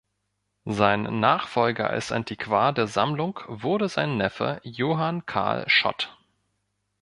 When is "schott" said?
5.69-6.17